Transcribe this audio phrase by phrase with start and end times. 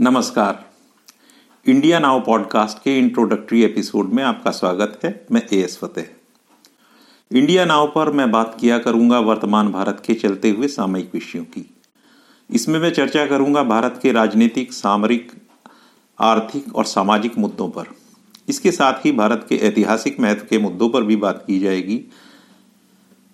[0.00, 0.70] नमस्कार।
[1.66, 6.08] India now podcast के introductory episode में आपका स्वागत है, मैं A S Fateh.
[7.38, 11.74] India now पर मैं बात किया करूँगा वर्तमान भारत के चलते हुए सामयिक विषयों की।
[12.50, 15.32] इसमें मैं चर्चा करूँगा भारत के राजनीतिक, सामरिक,
[16.20, 17.84] आर्थिक और सामाजिक मुद्दों पर।
[18.48, 22.04] इसके साथ ही भारत के ऐतिहासिक महत्व के मुद्दों पर भी बात की जाएगी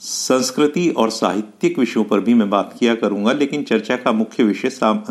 [0.00, 4.70] संस्कृति और साहित्यिक विषयों पर भी मैं बात किया करूँगा लेकिन चर्चा का मुख्य विषय
[4.70, 5.02] साम,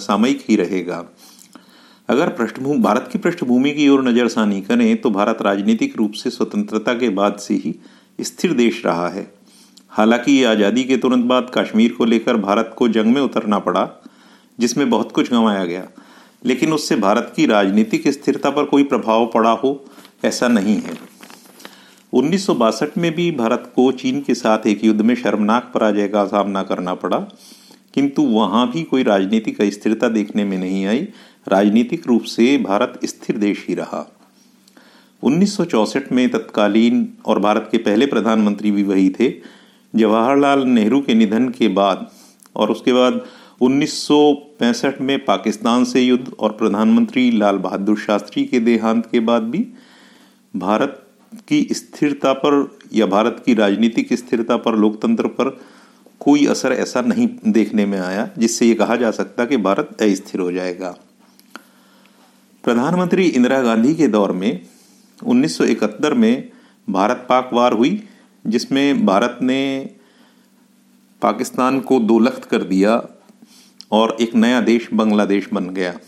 [0.00, 1.04] सामयिक ही रहेगा।
[2.08, 6.94] अगर पृष्ठभूमि भारत की पृष्ठभूमि की ओर नजरसानी करें तो भारत राजनीतिक रूप से स्वतंत्रता
[6.94, 7.74] के बाद से ही
[8.18, 9.30] स्थिर देश रहा है।
[9.90, 13.88] हालाँकि आज़ादी के तुरंत बाद कश्मीर को लेकर भारत को जंग में उतरना पड़ा
[14.58, 15.86] जिसमें बहुत कुछ गंवाया गया।
[16.44, 19.84] लेकिन उससे भारत की राजनीतिक स्थिरता पर कोई प्रभाव पड़ा हो
[20.24, 20.94] ऐसा नहीं है।
[22.16, 26.08] उन्नीस सौ बासठ में भी भारत को चीन के साथ एक युद्ध में शर्मनाक पराजय
[26.08, 27.18] का सामना करना पड़ा,
[27.94, 31.00] किंतु वहाँ भी कोई राजनीतिक अस्थिरता देखने में नहीं आई।
[31.48, 34.04] राजनीतिक रूप से भारत स्थिर देश ही रहा।
[35.22, 39.32] 1964 में तत्कालीन और भारत के पहले प्रधानमंत्री भी वही थे।
[39.94, 42.10] जवाहरलाल नेहरू के निधन के बाद
[42.56, 43.24] और उसके बाद
[43.60, 49.66] 1965 में पाकिस्तान से युद्ध और प्रधानमंत्री लाल बहादुर शास्त्री के देहांत के बाद भी
[50.54, 51.02] भारत
[51.48, 55.60] की स्थिरता पर या भारत की राजनीतिक स्थिरता पर, लोकतंत्र पर
[56.20, 60.40] कोई असर ऐसा नहीं देखने में आया, जिससे ये कहा जा सकता कि भारत अस्थिर
[60.40, 60.96] हो जाएगा।
[62.64, 64.66] प्रधानमंत्री इंदिरा गांधी के दौर में
[65.24, 66.50] 1971 में
[66.90, 68.02] भारत पाक वार हुई,
[68.46, 69.90] जिसमें भारत ने
[71.22, 73.02] पाकिस्तान को दो लख्त कर दिया
[73.92, 75.98] और एक नया देश बांग्लादेश बन गया।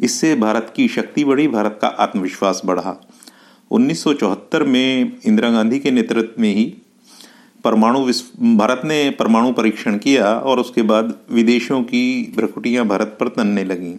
[0.00, 3.08] इससे भारत की शक्ति बढ़ी, भारत का आत्मविश्वास बढ़ा।
[3.70, 6.64] 1974 में इंदिरा गांधी के नेतृत्व में ही
[7.64, 7.98] परमाणु
[8.56, 13.96] भारत ने परमाणु परीक्षण किया और उसके बाद विदेशों की भ्रकुटियाँ भारत पर तनने लगीं।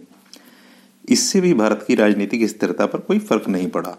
[1.08, 3.96] इससे भी भारत की राजनीतिक स्थिरता पर कोई फ़र्क नहीं पड़ा।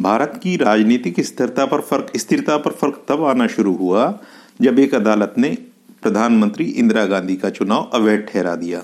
[0.00, 4.18] भारत की राजनीतिक स्थिरता पर फ़र्क, स्थिरता पर फ़र्क तब आना शुरू हुआ
[4.60, 5.56] जब एक अदालत ने
[6.02, 8.82] प्रधानमंत्री इंदिरा गांधी का चुनाव अवैध ठहरा दिया।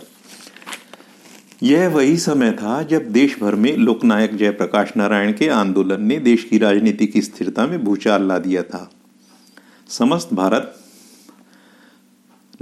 [1.62, 6.44] यह वही समय था जब देश भर में लोकनायक जयप्रकाश नारायण के आंदोलन ने देश
[6.44, 8.90] की राजनीति की स्थिरता में भूचाल ला दिया था।
[9.88, 10.80] समस्त भारत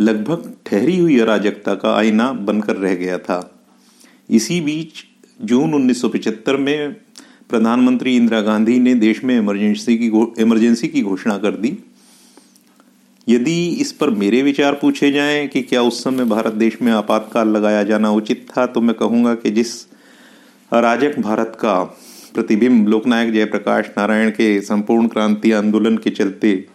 [0.00, 3.66] लगभग ठहरी हुई अराजकता का आईना बनकर रह गया था।
[4.31, 4.93] इसी बीच
[5.43, 6.93] जून 1975 में
[7.50, 10.06] प्रधानमंत्री इंदिरा गांधी ने देश में इमरजेंसी की
[10.43, 11.78] इमरजेंसी की घोषणा कर दी।
[13.28, 17.48] यदि इस पर मेरे विचार पूछे जाएँ कि क्या उस समय भारत देश में आपातकाल
[17.48, 19.86] लगाया जाना उचित था तो मैं कहूँगा कि जिस
[20.72, 21.82] अराजक भारत का
[22.34, 26.66] प्रतिबिंब लोकनायक जयप्रकाश नारायण के संपूर्ण क्रांति आंदोलन के चलते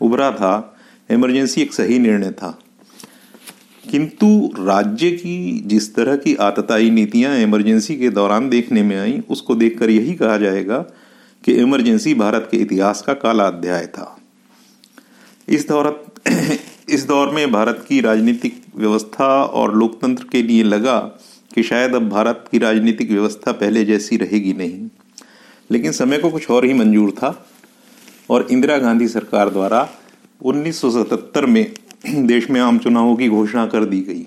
[0.00, 0.76] उभरा था
[1.10, 2.58] इमरजेंसी एक सही निर्णय था।
[3.90, 9.54] किंतु राज्य की जिस तरह की आतताई नीतियाँ इमरजेंसी के दौरान देखने में आई, उसको
[9.54, 10.78] देखकर यही कहा जाएगा
[11.44, 14.18] कि इमरजेंसी भारत के इतिहास का काला अध्याय था।
[15.48, 16.06] इस दौर
[16.90, 20.98] इस दौर में भारत की राजनीतिक व्यवस्था और लोकतंत्र के लिए लगा
[21.54, 24.88] कि शायद अब भारत की राजनीतिक व्यवस्था पहले जैसी रहेगी नहीं।
[25.70, 27.48] लेकिन समय को कुछ और ही मंजूर था
[28.30, 29.88] और इंदिरा गांधी सरकार द्वारा
[30.44, 31.74] 1977 में
[32.26, 34.26] देश में आम चुनावों की घोषणा कर दी गई।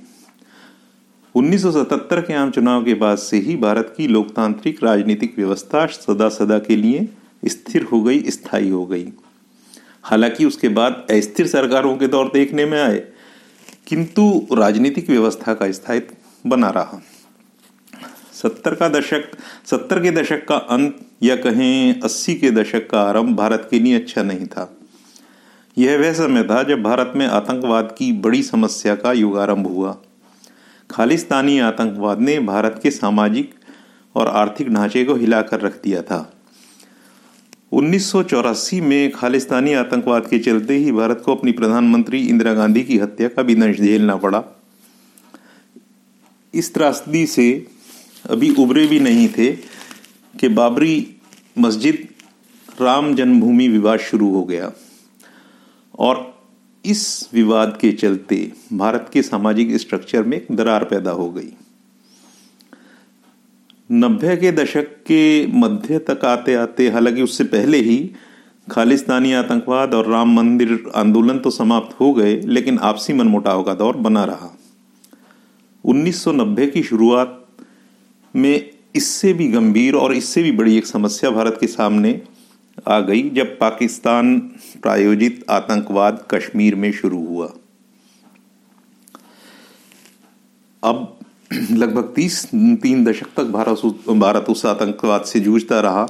[1.36, 6.60] 1977 के आम चुनाव के बाद से ही भारत की लोकतांत्रिक राजनीतिक व्यवस्था सदा सदा
[6.60, 7.10] के लिए
[7.46, 9.08] स्थिर हो गई, स्थायी हो गई।
[10.04, 13.04] हालाँकि उसके बाद अस्थिर सरकारों के दौर देखने में आए,
[13.88, 17.02] किंतु राजनीतिक व्यवस्था का स्थायित्व बना रहा।
[18.34, 19.32] सत्तर का दशक,
[19.66, 23.96] सत्तर के दशक का अंत या कहें अस्सी के दशक का आरंभ भारत के लिए
[23.96, 24.76] अच्छा नहीं था।
[25.78, 29.98] यह वह समय था जब भारत में आतंकवाद की बड़ी समस्या का युगारंभ हुआ।
[30.90, 33.54] खालिस्तानी आतंकवाद ने भारत के सामाजिक
[34.16, 36.20] और आर्थिक ढांचे को हिलाकर रख दिया था।
[37.72, 42.84] उन्नीस सौ चौरासी में खालिस्तानी आतंकवाद के चलते ही भारत को अपनी प्रधानमंत्री इंदिरा गांधी
[42.84, 44.44] की हत्या का भी दंश झेलना पड़ा।
[46.54, 47.68] इस त्रासदी से
[48.30, 49.52] अभी उभरे भी नहीं थे
[50.40, 51.16] कि बाबरी
[51.58, 52.08] मस्जिद
[52.82, 54.72] राम जन्मभूमि विवाद शुरू हो गया
[56.00, 56.44] और
[56.86, 61.54] इस विवाद के चलते भारत के सामाजिक स्ट्रक्चर में दरार पैदा हो गई।
[63.92, 68.12] नब्बे के दशक के मध्य तक आते आते, हालाँकि उससे पहले ही
[68.72, 73.98] खालिस्तानी आतंकवाद और राम मंदिर आंदोलन तो समाप्त हो गए, लेकिन आपसी मनमुटाव का दौर
[73.98, 74.58] बना रहा।
[75.86, 77.48] 1990 की शुरुआत
[78.36, 82.22] में इससे भी गंभीर और इससे भी बड़ी एक समस्या भारत के सामने
[82.88, 84.40] आ गई, जब पाकिस्तान
[84.82, 87.54] प्रायोजित आतंकवाद कश्मीर में शुरू हुआ।
[90.84, 91.19] अब
[91.72, 93.78] लगभग तीस, तीन दशक तक भारत
[94.10, 96.08] भारत उस आतंकवाद से जूझता रहा।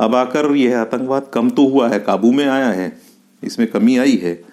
[0.00, 3.00] अब आकर यह आतंकवाद कम तो हुआ है, काबू में आया है,
[3.44, 4.44] इसमें कमी आई है।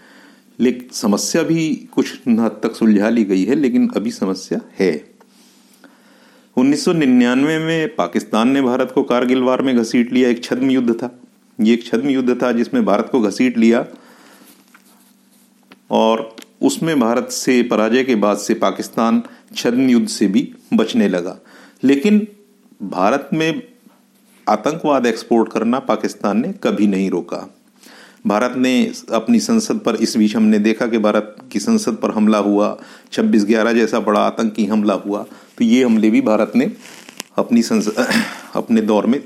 [0.59, 5.09] लेकिन समस्या भी कुछ हद तक सुलझा ली गई है, लेकिन अभी समस्या है।
[6.57, 11.19] 1999 में पाकिस्तान ने भारत को कारगिल वार में घसीट लिया, एक छद्म युद्ध था।
[11.61, 13.85] ये एक छद्म युद्ध था जिसमें भारत को घसीट लिया
[15.91, 16.35] और
[16.65, 19.23] उसमें भारत से पराजय के बाद से पाकिस्तान
[19.55, 21.37] छद्म युद्ध से भी बचने लगा।
[21.83, 22.27] लेकिन
[22.83, 23.63] भारत में
[24.49, 27.55] आतंकवाद एक्सपोर्ट करना पाकिस्तान ने कभी नहीं रोका।
[28.27, 32.37] भारत ने अपनी संसद पर, इस बीच हमने देखा कि भारत की संसद पर हमला
[32.37, 35.25] हुआ, छब्बीस ग्यारह जैसा बड़ा आतंकी हमला हुआ।
[35.57, 36.71] तो ये हमले भी भारत ने
[37.37, 38.07] अपनी संसद
[38.55, 39.23] अपने दौर में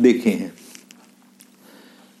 [0.00, 0.52] देखे हैं।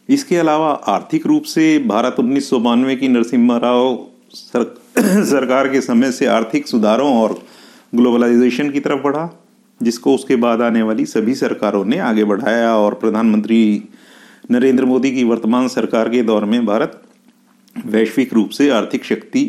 [0.08, 4.74] इसके अलावा आर्थिक रूप से भारत उन्नीस सौ बानवे की नरसिम्हा राव सर,
[5.24, 7.42] सरकार के समय से आर्थिक सुधारों और
[7.94, 9.40] ग्लोबलाइजेशन की तरफ़ बढ़ा
[9.82, 13.84] जिसको उसके बाद आने वाली सभी सरकारों ने आगे बढ़ाया और प्रधानमंत्री
[14.50, 17.02] नरेंद्र मोदी की वर्तमान सरकार के दौर में भारत
[17.86, 19.44] वैश्विक रूप से आर्थिक शक्ति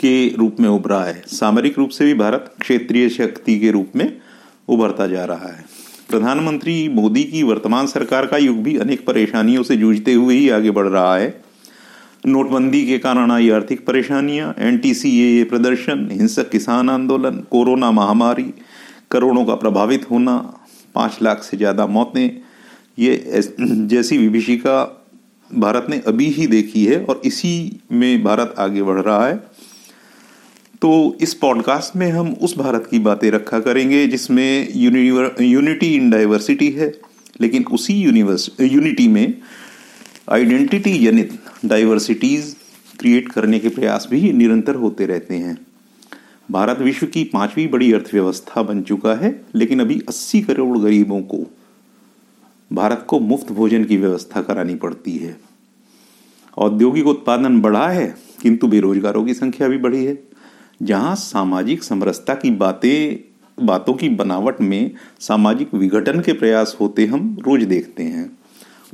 [0.00, 4.18] के रूप में उभरा है। सामरिक रूप से भी भारत क्षेत्रीय शक्ति के रूप में
[4.68, 5.64] उभरता जा रहा है।
[6.10, 10.70] प्रधानमंत्री मोदी की वर्तमान सरकार का युग भी अनेक परेशानियों से जूझते हुए ही आगे
[10.70, 11.47] बढ़ रहा है।
[12.28, 18.52] नोटबंदी के कारण आई आर्थिक परेशानियाँ, एनटीसीए प्रदर्शन, हिंसक किसान आंदोलन, कोरोना महामारी,
[19.10, 20.36] करोड़ों का प्रभावित होना,
[20.94, 22.40] पाँच लाख से ज़्यादा मौतें,
[22.98, 24.84] ये जैसी विभीषिका
[25.50, 29.36] भारत ने अभी ही देखी है और इसी में भारत आगे बढ़ रहा है।
[30.82, 36.70] तो इस पॉडकास्ट में हम उस भारत की बातें रखा करेंगे जिसमें यूनिटी इन डाइवर्सिटी
[36.70, 36.92] है,
[37.40, 39.34] लेकिन उसी यूनिवर्स, यूनिटी में
[40.32, 42.56] आइडेंटिटी जनित डाइवर्सिटीज
[42.98, 45.58] क्रिएट करने के प्रयास भी निरंतर होते रहते हैं।
[46.50, 51.38] भारत विश्व की पांचवी बड़ी अर्थव्यवस्था बन चुका है, लेकिन अभी 80 करोड़ गरीबों को
[52.72, 55.36] भारत को मुफ़्त भोजन की व्यवस्था करानी पड़ती है।
[56.58, 60.22] औद्योगिक उत्पादन बढ़ा है, किंतु बेरोजगारों की संख्या भी बढ़ी है।
[60.82, 63.18] जहाँ सामाजिक समरसता की बातें,
[63.66, 64.90] बातों की बनावट में
[65.20, 68.37] सामाजिक विघटन के प्रयास होते हम रोज देखते हैं।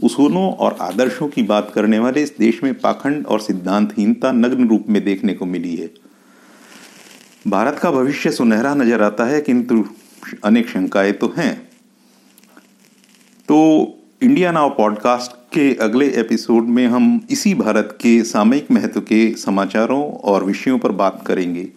[0.02, 4.87] उसूलों और आदर्शों की बात करने वाले इस देश में पाखंड और सिद्धांतहीनता नग्न रूप
[4.88, 5.91] में देखने को मिली है।
[7.49, 9.85] भारत का भविष्य सुनहरा नज़र आता है, किंतु
[10.44, 11.70] अनेक शंकाएँ तो हैं।
[13.49, 19.35] तो इंडिया नाउ पॉडकास्ट के अगले एपिसोड में हम इसी भारत के सामयिक महत्व के
[19.35, 21.69] समाचारों और विषयों पर बात करेंगे।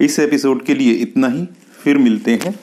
[0.00, 1.48] इस एपिसोड के लिए इतना ही,
[1.84, 2.58] फिर मिलते हैं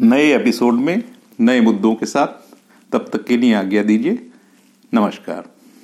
[0.00, 1.02] नए एपिसोड में,
[1.40, 2.47] नए मुद्दों के साथ।
[2.92, 4.30] तब तक के लिए आज्ञा दीजिए।
[4.94, 5.57] नमस्कार।